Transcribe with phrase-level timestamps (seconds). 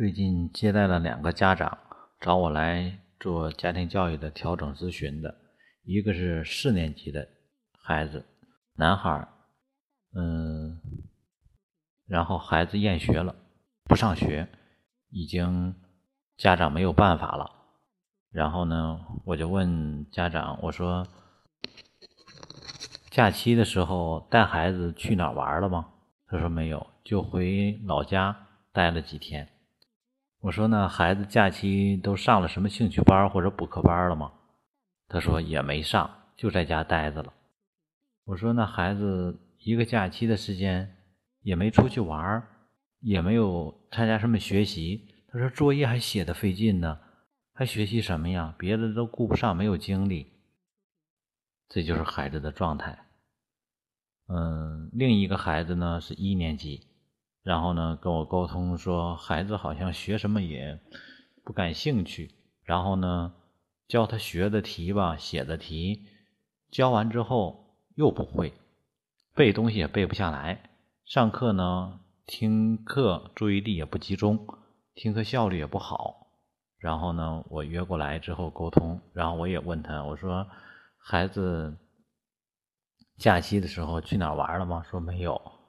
[0.00, 1.76] 最近接待了两个家长
[2.22, 5.36] 找我来做家庭教育的调整咨询的，
[5.82, 7.28] 一个是四年级的
[7.78, 8.24] 孩子，
[8.76, 9.28] 男孩，
[10.14, 10.80] 嗯，
[12.06, 13.36] 然后孩子厌学了，
[13.84, 14.48] 不上学，
[15.10, 15.74] 已经
[16.38, 17.50] 家长没有办法了。
[18.30, 21.06] 然后呢，我就问家长，我说，
[23.10, 25.90] 假期的时候带孩子去哪儿玩了吗？
[26.26, 28.34] 他说没有，就回老家
[28.72, 29.46] 待了几天。
[30.40, 34.32] 我说那孩子假期都上了什么兴趣班或者补课班了吗？
[35.08, 37.32] 他说也没上，就在家待着了。
[38.24, 40.96] 我说那孩子一个假期的时间
[41.42, 42.42] 也没出去玩，
[43.00, 45.08] 也没有参加什么学习。
[45.32, 46.98] 他说作业还写的费劲呢。
[47.52, 48.54] 还学习什么呀？
[48.56, 50.32] 别的都顾不上，没有精力。
[51.68, 52.98] 这就是孩子的状态。
[54.28, 56.86] 嗯，另一个孩子呢是一年级，
[57.42, 60.78] 然后呢跟我沟通说，孩子好像学什么也
[61.44, 62.30] 不感兴趣。
[62.64, 63.34] 然后呢
[63.88, 66.06] 教他学的题吧，写的题，
[66.70, 68.52] 教完之后又不会，
[69.34, 70.70] 背东西也背不下来。
[71.04, 74.46] 上课呢听课注意力也不集中，
[74.94, 76.28] 听课效率也不好。
[76.78, 80.46] 然后呢，我约过来之后沟通，然后我也问他，我说
[80.96, 81.76] ：“孩子
[83.18, 85.59] 假期的时候去哪儿玩了吗？”说没有。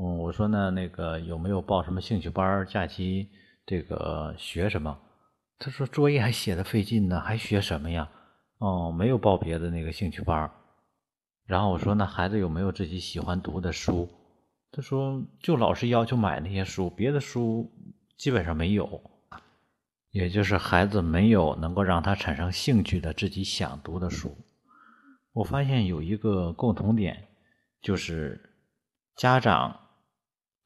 [0.00, 2.64] 嗯，我说呢，那个有没有报什么兴趣班？
[2.66, 3.28] 假期
[3.66, 4.96] 这个学什么？
[5.58, 8.08] 他说作业还写的费劲呢，还学什么呀？
[8.58, 10.48] 哦，没有报别的那个兴趣班。
[11.46, 14.08] 然后我说那孩子有没有自己喜欢读的书？
[14.70, 17.68] 他说就老师要求买那些书，别的书
[18.16, 19.02] 基本上没有。
[20.10, 24.36] 也就是孩子没有能够让他产生兴趣的自己想读的书，
[25.32, 27.28] 我发现有一个共同点，
[27.82, 28.40] 就是
[29.16, 29.78] 家长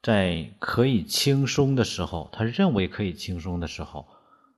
[0.03, 4.05] 在可以轻松的时候，他认为可以轻松的时候，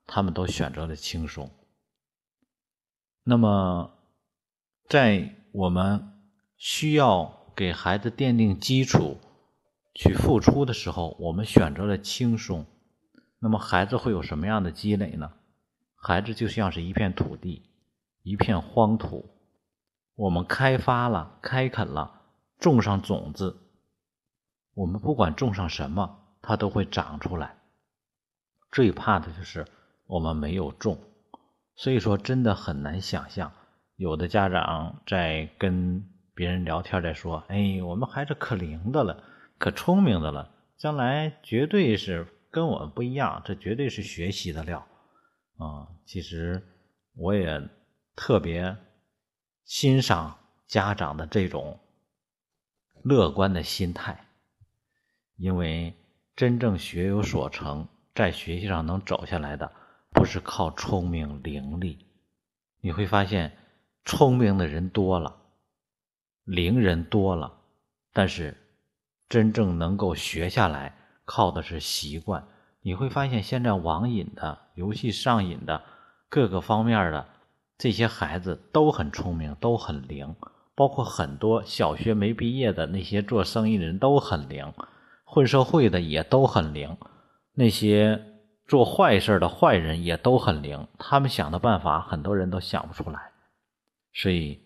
[0.07, 1.51] 他们都选择了轻松。
[3.23, 3.91] 那么，
[4.89, 6.13] 在我们
[6.57, 9.17] 需要给孩子奠定基础、
[9.93, 12.65] 去付出的时候，我们选择了轻松。
[13.37, 15.31] 那么孩子会有什么样的积累呢？
[15.95, 17.69] 孩子就像是一片土地，
[18.23, 19.29] 一片荒土，
[20.15, 22.21] 我们开发了、开垦了，
[22.59, 23.64] 种上种子，
[24.75, 27.55] 我们不管种上什么，它都会长出来。
[28.71, 29.65] 最怕的就是
[30.05, 30.99] 我们没有种，
[31.75, 33.51] 所以说真的很难想象，
[33.95, 39.23] 有的家长在跟别人聊天在说：“哎，我们孩子可灵的了，
[39.57, 44.79] 可聪明的了，将来绝对是。”跟我们不一样，这绝对是学习的料
[45.57, 45.91] 啊！
[46.05, 46.65] 其实
[47.13, 47.61] 我也
[48.15, 48.77] 特别
[49.65, 51.77] 欣赏家长的这种
[53.03, 54.24] 乐观的心态，
[55.37, 55.93] 因为
[56.35, 59.71] 真正学有所成，在学习上能走下来的，
[60.11, 61.97] 不是靠聪明伶俐。
[62.81, 63.57] 你会发现，
[64.03, 65.35] 聪明的人多了，
[66.43, 67.53] 灵人多了，
[68.13, 68.55] 但是
[69.27, 70.95] 真正能够学下来。
[71.27, 72.47] 靠的是习惯，
[72.81, 75.81] 你会发现现在网瘾的、游戏上瘾的、
[76.29, 77.27] 各个方面的
[77.79, 80.35] 这些孩子都很聪明，都很灵，
[80.75, 84.71] 包括很多小学没毕业的那些做生意的人都很灵，
[85.25, 86.97] 混社会的也都很灵，
[87.53, 88.23] 那些
[88.65, 93.19] 做坏事的坏人也都很灵，他们想的办法很多人都想不出来，
[94.13, 94.61] 所以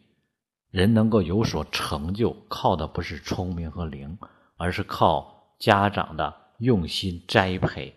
[0.70, 4.20] 人能够有所成就，靠的不是聪明和灵，
[4.58, 6.36] 而是靠家长的。
[6.60, 7.96] 用心栽培，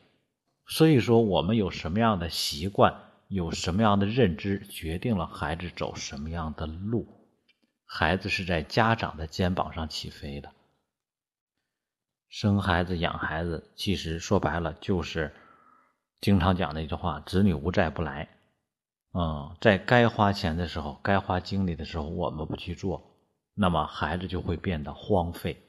[0.68, 2.94] 所以说我们有什么样的习惯，
[3.26, 7.08] 有什么样的认知，决定了孩子走什么样的路。
[7.84, 10.48] 孩子是在家长的肩膀上起飞的。
[12.32, 15.34] 生孩子、养孩子，其实说白了就是
[16.18, 18.26] 经常讲的一句话：“子女无债不来。”
[19.12, 23.02] 嗯，在该花钱的时候，该花精力的时候，我们不去做，
[23.52, 25.62] 那么孩子就会变得荒废。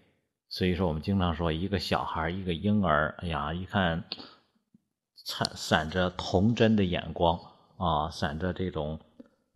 [0.48, 4.06] 所以说，我们经常说，一个小孩一个婴儿，哎呀，一看，
[5.26, 7.38] 闪闪着童真的眼光
[7.76, 9.02] 啊，闪着这种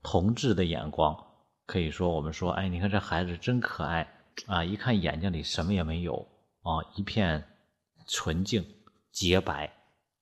[0.03, 1.17] 童稚的眼光，
[1.65, 4.13] 可以说，我们说，哎，你看这孩子真可爱
[4.47, 4.61] 啊！
[4.61, 6.27] 一看眼睛里什么也没有
[6.67, 7.47] 啊，一片
[8.05, 8.65] 纯净
[9.09, 9.71] 洁白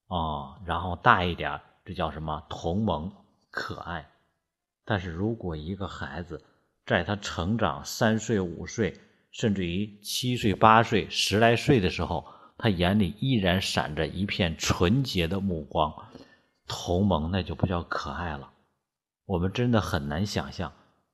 [0.07, 2.45] 啊，然后大一点，这叫什么？
[2.47, 3.11] 童萌
[3.49, 4.07] 可爱。
[4.83, 6.45] 但是如果一个孩子
[6.85, 8.95] 在他成长三岁五岁，
[9.31, 12.23] 甚至于七岁、八岁、十来岁的时候，
[12.59, 15.91] 他眼里依然闪着一片纯洁的目光，
[16.67, 18.51] 同盟那就不叫可爱了。
[19.25, 20.71] 我们真的很难想象。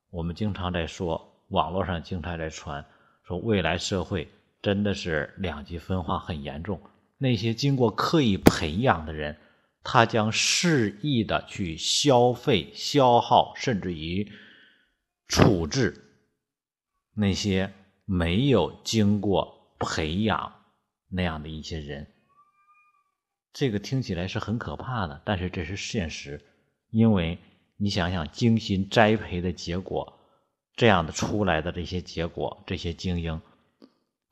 [0.09, 2.85] 我们经常在说，网络上经常在传，
[3.23, 4.29] 说未来社会
[4.61, 6.81] 真的是两极分化很严重。
[7.17, 9.37] 那些经过刻意培养的人，
[9.83, 14.31] 他将肆意的去消费、消耗，甚至于
[15.27, 15.95] 处置
[17.15, 17.73] 那些
[18.05, 20.53] 没有经过培养
[21.09, 22.07] 那样的一些人。
[23.53, 26.41] 这个听起来是很可怕的，但是这是现实，
[26.89, 27.37] 因为
[27.77, 30.19] 你想想，精心栽培的结果，
[30.75, 33.41] 这样的出来的这些结果，这些精英，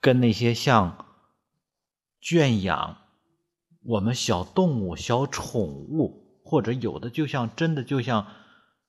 [0.02, 1.06] 跟那些像
[2.22, 2.98] 圈养
[3.84, 8.28] 我们小动物、小宠物，或者有的就像真的就像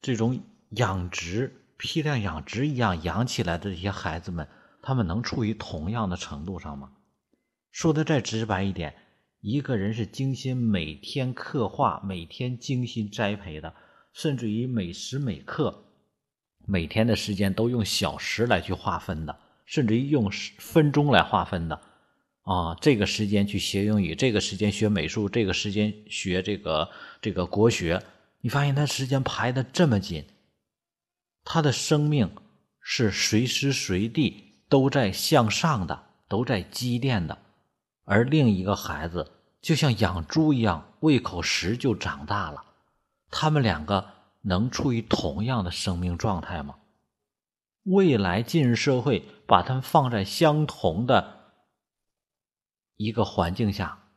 [0.01, 4.49] 这种养殖、批量养殖一样养起来的这些孩子们，
[4.83, 6.93] 他们能处于同样的程度上吗？
[7.71, 8.95] 说的再直白一点。
[9.41, 13.75] 一个人是精心每天刻画、每天精心栽培的，
[14.13, 15.83] 甚至于每时每刻、
[16.67, 19.39] 每天的时间都用小时来去划分的，
[19.71, 20.29] 甚至于用
[20.59, 21.81] 分钟来划分的。
[22.43, 26.91] 啊，这个时间去学英语，这个时间学美术，这个时间学这个
[27.23, 28.03] 这个国学，
[28.41, 30.25] 你发现他时间排的这么紧，
[31.45, 32.35] 他的生命
[32.81, 37.39] 是随时随地都在向上的，都在积淀的。
[38.05, 39.31] 而另一个孩子
[39.63, 42.65] 就像养猪一样，喂口食就长大了。
[43.31, 44.05] 他们两个
[44.43, 46.75] 能处于同样的生命状态吗？
[47.85, 51.55] 未来进入社会，把他们放在相同的
[52.97, 54.11] 一个环境下，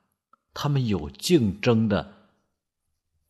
[0.54, 2.30] 他们有竞争的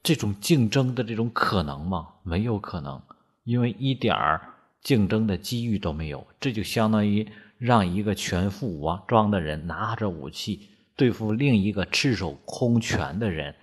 [0.02, 2.16] 这种竞争的这种可能吗？
[2.24, 3.02] 没有可能，
[3.44, 6.26] 因为一点儿竞争的机遇都没有。
[6.40, 7.28] 这就相当于。
[7.60, 13.56] 让一个全副武装的人拿着武器对付另一个赤手空拳的人，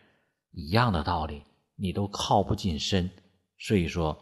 [0.53, 1.43] 一样的道理，
[1.77, 3.11] 你都靠不近身。
[3.59, 4.17] 所以说，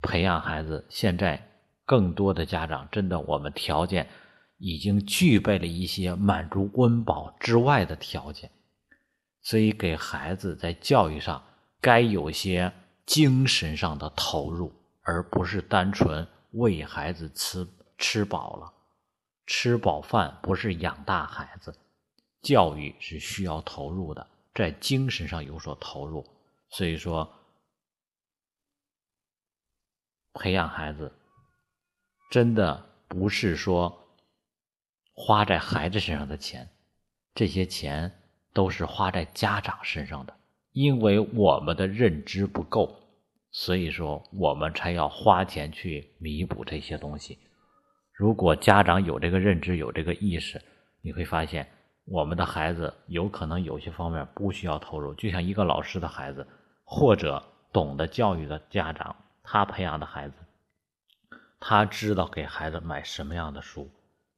[0.00, 1.53] 培养孩子，现在
[1.84, 4.08] 更多的家长真的，我们条件
[4.58, 8.50] 已经具备了一些满足温饱之外的条件，
[9.42, 11.44] 所以给孩子在教育上
[11.80, 12.72] 该有些
[13.04, 14.72] 精神上的投入，
[15.02, 17.66] 而不是单纯喂孩子吃
[17.98, 18.72] 吃饱了。
[19.46, 21.76] 吃饱饭不是养大孩子，
[22.40, 26.26] 教育是需要投入的，在精神上有所投入。
[26.70, 27.30] 所以说，
[30.32, 31.12] 培养孩子
[32.34, 34.08] 真的不是说
[35.14, 36.68] 花在孩子身上的钱，
[37.32, 38.10] 这些钱
[38.52, 40.34] 都是花在家长身上的。
[40.72, 42.92] 因为我们的认知不够，
[43.52, 47.38] 所以说我们才要花钱去弥补这些东西。
[48.12, 50.60] 如果家长有这个认知、有这个意识，
[51.02, 51.64] 你会发现，
[52.04, 55.14] 我们的孩子有可能有些方面不需要投入。
[55.14, 56.44] 就像一个老师的孩子，
[56.82, 57.40] 或者
[57.72, 59.14] 懂得教育的家长，
[59.44, 60.34] 他培养的孩子，
[61.66, 63.90] 他知道给孩子买什么样的书。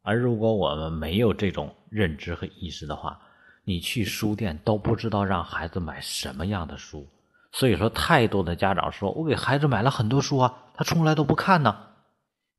[0.03, 3.21] 而如果我们没有这种认知和意识的话，
[3.65, 7.07] 你去书店都不知道让孩子买什么样的书。
[7.51, 11.77] 所以说，太多的家长说：“我给孩子买了很多书啊，他从来都不看呢，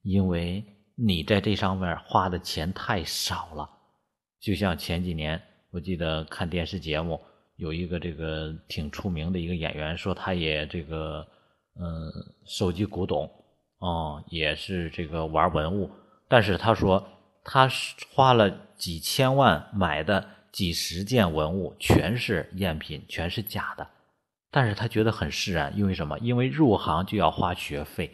[0.01, 0.65] 因为。”
[0.99, 3.69] 你在这上面花的钱太少了，
[4.39, 7.21] 就像前几年我记得看电视节目，
[7.57, 11.23] 有一个这个挺出名的一个演员说他也这个
[11.79, 12.11] 嗯
[12.47, 13.29] 收集古董
[13.79, 15.89] 哦，也是这个玩文物，
[16.27, 17.07] 但是他说
[17.43, 17.69] 他
[18.13, 23.87] 花了几千万买的几十件文物全是赝品，全是假的，
[24.51, 26.17] 但是他觉得很释然，因为什么？
[26.19, 28.11] 因为入行就要花学费。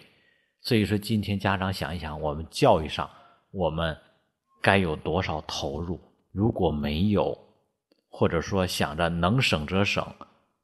[0.62, 3.10] 所以说，今天家长想一想，我们教育上
[3.52, 3.98] 我们
[4.62, 6.00] 该有多少投入？
[6.32, 7.38] 如果没有，
[8.10, 10.06] 或者说想着能省则省，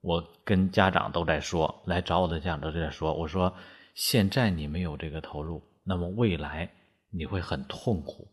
[0.01, 3.53] 我跟家长都在说，来找我的家长都在说，我说
[3.93, 6.72] 现在你没有这个投入，那么未来
[7.10, 8.27] 你会很痛苦。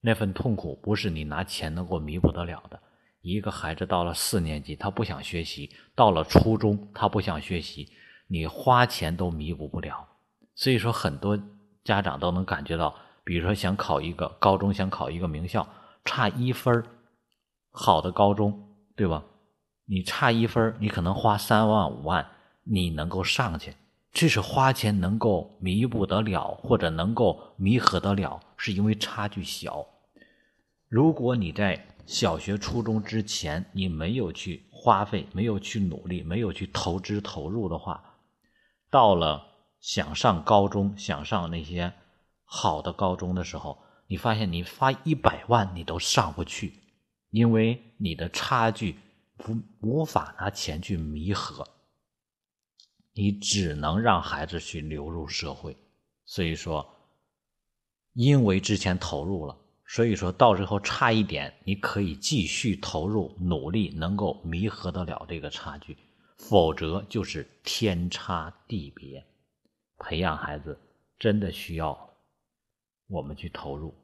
[0.00, 2.80] 那份痛苦不是你拿钱能够弥补得了的。
[3.20, 7.88] 一个孩子到了四年级，他不想学习；到了初中，他不想学习，
[8.28, 10.08] 你花钱都弥补不了。
[10.54, 11.38] 所以说，很多
[11.84, 15.68] 家长都能感觉到，比如说想考一个高中，想考一个名校，
[16.04, 16.82] 差一分
[17.70, 19.22] 好的高中，对吧？
[19.84, 22.26] 你差一分你可能花三万五万，
[22.64, 23.74] 你能够上去，
[24.12, 29.86] 这是花钱能够弥补得了，或者能够弥合得了，是因为差距小。
[30.88, 38.02] 如果你在小学、初中之前，你没有去花费，没有去努力，没有去投资投入的话，
[38.90, 39.46] 到了。
[39.80, 41.90] 想上高中，想上那些
[42.44, 46.74] 好的高中的时候，你发现你花一百万你都上不去，
[47.30, 48.98] 因为你的差距
[49.38, 51.66] 无无法拿钱去弥合，
[53.12, 55.76] 你只能让孩子去流入社会。
[56.24, 56.86] 所以说，
[58.12, 65.96] 因为之前投入了，所以说到最后差一点，你可以继续投入努力，能够弥合得了这个差距，
[66.38, 69.24] 否则就是天差地别。
[69.98, 70.78] 培养孩子
[71.18, 72.16] 真的需要
[73.08, 73.94] 我们去投入。